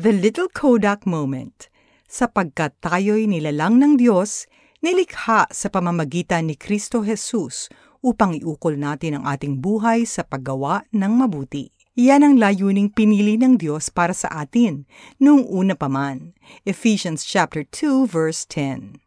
[0.00, 1.68] The Little Kodak Moment
[2.08, 4.48] Sapagkat tayo'y nilalang ng Diyos,
[4.80, 7.68] nilikha sa pamamagitan ni Kristo Jesus
[8.00, 11.68] upang iukol natin ang ating buhay sa paggawa ng mabuti.
[12.00, 14.88] Yan ang layuning pinili ng Diyos para sa atin
[15.20, 16.32] noong una pa man.
[16.64, 19.04] Ephesians chapter 2 verse 10.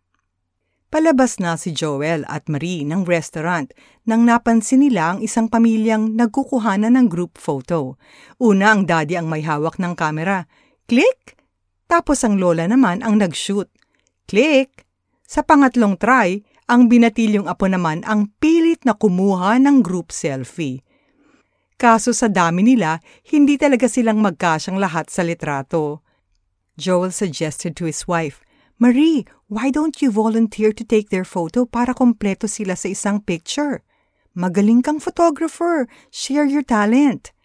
[0.94, 3.74] Palabas na si Joel at Marie ng restaurant
[4.06, 7.98] nang napansin nila ang isang pamilyang nagkukuhanan ng group photo.
[8.38, 10.46] Una ang daddy ang may hawak ng kamera.
[10.88, 11.40] Click!
[11.88, 13.70] Tapos ang lola naman ang nag-shoot.
[14.28, 14.84] Click!
[15.24, 20.84] Sa pangatlong try, ang binatilyong apo naman ang pilit na kumuha ng group selfie.
[21.76, 26.00] Kaso sa dami nila, hindi talaga silang magkasyang lahat sa litrato.
[26.80, 28.40] Joel suggested to his wife,
[28.80, 33.86] Marie, why don't you volunteer to take their photo para kompleto sila sa isang picture?
[34.34, 37.36] Magaling kang photographer, share your talent.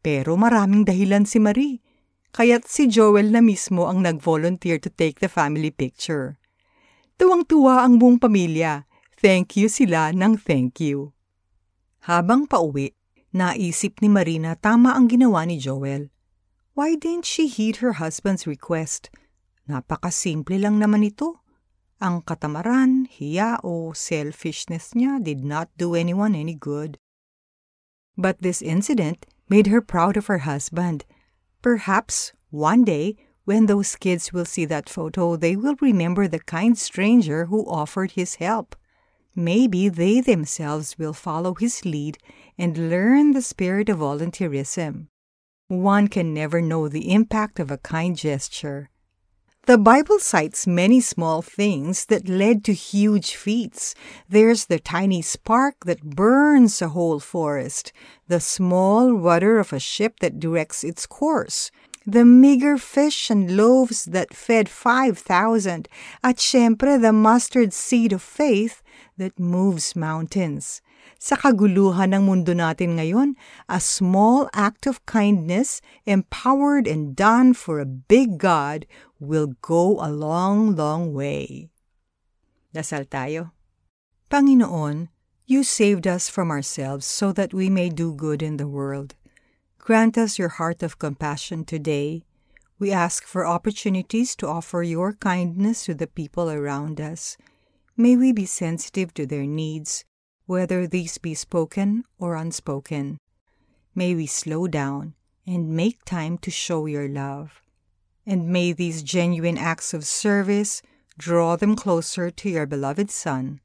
[0.00, 1.82] Pero maraming dahilan si Marie,
[2.30, 6.38] kaya't si Joel na mismo ang nag-volunteer to take the family picture.
[7.20, 8.88] Tuwang-tuwa ang buong pamilya.
[9.20, 11.12] Thank you sila ng thank you.
[12.08, 12.96] Habang pauwi,
[13.36, 16.08] naisip ni Marina tama ang ginawa ni Joel.
[16.72, 19.12] Why didn't she heed her husband's request?
[19.68, 21.44] Napakasimple lang naman ito.
[22.00, 26.96] Ang katamaran, hiya o selfishness niya did not do anyone any good.
[28.16, 31.04] But this incident made her proud of her husband.
[31.62, 36.78] Perhaps one day, when those kids will see that photo, they will remember the kind
[36.78, 38.76] stranger who offered his help.
[39.34, 42.18] Maybe they themselves will follow his lead
[42.58, 45.06] and learn the spirit of volunteerism.
[45.68, 48.90] One can never know the impact of a kind gesture.
[49.66, 53.94] The Bible cites many small things that led to huge feats.
[54.28, 57.92] There's the tiny spark that burns a whole forest,
[58.26, 61.70] the small rudder of a ship that directs its course,
[62.06, 65.88] the meager fish and loaves that fed 5,000,
[66.24, 68.82] at syempre the mustard seed of faith
[69.18, 70.80] that moves mountains.
[71.20, 73.36] Sa kaguluhan ng mundo natin ngayon,
[73.68, 78.88] a small act of kindness, empowered and done for a big God,
[79.20, 81.68] will go a long, long way.
[82.72, 83.52] Dasal tayo.
[84.32, 85.12] Panginoon,
[85.44, 89.12] you saved us from ourselves so that we may do good in the world.
[89.76, 92.24] Grant us your heart of compassion today.
[92.78, 97.36] We ask for opportunities to offer your kindness to the people around us.
[97.92, 100.08] May we be sensitive to their needs
[100.50, 103.22] whether these be spoken or unspoken.
[103.94, 105.14] May we slow down
[105.46, 107.62] and make time to show your love.
[108.26, 110.82] And may these genuine acts of service
[111.14, 113.62] draw them closer to your beloved Son.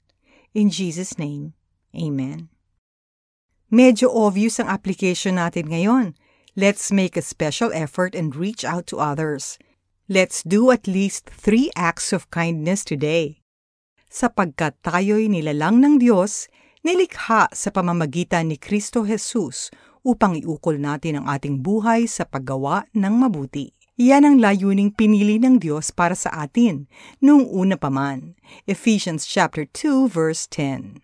[0.53, 1.57] In Jesus' name,
[1.97, 2.53] Amen.
[3.73, 6.13] Medyo obvious ang application natin ngayon.
[6.53, 9.57] Let's make a special effort and reach out to others.
[10.05, 13.41] Let's do at least three acts of kindness today.
[14.05, 16.45] Sapagkat tayo'y nilalang ng Diyos
[16.85, 19.73] nilikha sa pamamagitan ni Kristo Jesus
[20.05, 23.73] upang iukol natin ang ating buhay sa paggawa ng mabuti.
[23.97, 26.85] Yan ang layuning pinili ng Diyos para sa atin
[27.25, 28.37] noong una pa man.
[28.69, 31.01] Ephesians chapter 2 verse 10.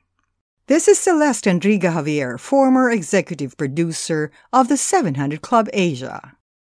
[0.69, 6.37] This is Celeste Enriga Javier, former executive producer of the 700 Club Asia.